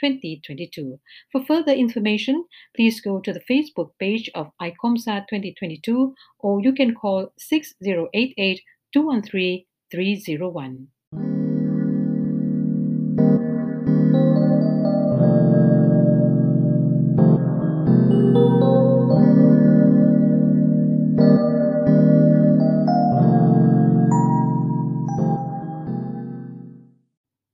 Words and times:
2022. 0.00 0.98
For 1.32 1.44
further 1.44 1.72
information, 1.72 2.44
please 2.74 3.00
go 3.00 3.20
to 3.20 3.32
the 3.32 3.40
Facebook 3.40 3.90
page 3.98 4.30
of 4.34 4.50
ICOMSA 4.60 5.26
2022 5.28 6.14
or 6.38 6.60
you 6.60 6.72
can 6.72 6.94
call 6.94 7.32
6088 7.38 8.60
213 8.92 9.64
301. 9.90 10.88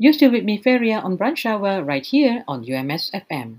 You're 0.00 0.12
still 0.12 0.30
with 0.30 0.44
me, 0.44 0.56
Feria, 0.56 1.00
on 1.00 1.18
Brunch 1.18 1.44
Hour 1.44 1.82
right 1.82 2.06
here 2.06 2.44
on 2.46 2.62
UMS 2.62 3.10
FM. 3.10 3.58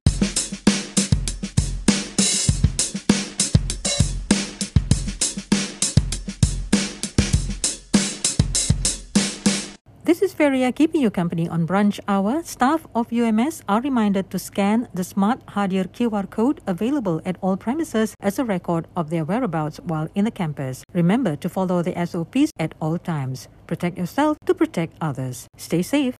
This 10.21 10.33
is 10.33 10.37
Feria 10.37 10.71
keeping 10.71 11.01
you 11.01 11.09
company 11.09 11.49
on 11.49 11.65
brunch 11.65 11.99
hour. 12.07 12.43
Staff 12.43 12.85
of 12.93 13.11
UMS 13.11 13.63
are 13.67 13.81
reminded 13.81 14.29
to 14.29 14.37
scan 14.37 14.87
the 14.93 15.03
Smart 15.03 15.43
Hadir 15.47 15.85
QR 15.85 16.29
code 16.29 16.61
available 16.67 17.23
at 17.25 17.37
all 17.41 17.57
premises 17.57 18.13
as 18.19 18.37
a 18.37 18.45
record 18.45 18.85
of 18.95 19.09
their 19.09 19.25
whereabouts 19.25 19.79
while 19.79 20.07
in 20.13 20.25
the 20.25 20.29
campus. 20.29 20.83
Remember 20.93 21.35
to 21.37 21.49
follow 21.49 21.81
the 21.81 21.97
SOPs 22.05 22.51
at 22.59 22.75
all 22.79 22.99
times. 22.99 23.47
Protect 23.65 23.97
yourself 23.97 24.37
to 24.45 24.53
protect 24.53 24.95
others. 25.01 25.47
Stay 25.57 25.81
safe. 25.81 26.15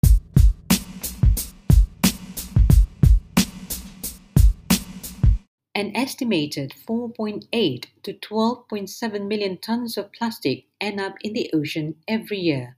An 5.76 5.96
estimated 5.96 6.74
4.8 6.90 7.86
to 8.02 8.14
12.7 8.14 9.28
million 9.28 9.60
tons 9.60 9.96
of 9.96 10.12
plastic 10.12 10.66
end 10.82 11.00
up 11.00 11.18
in 11.22 11.34
the 11.34 11.52
ocean 11.54 11.98
every 12.08 12.40
year. 12.40 12.78